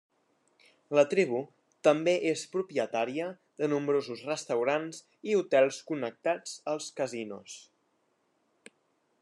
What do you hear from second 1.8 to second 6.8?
també és propietària de nombrosos restaurants i hotels connectats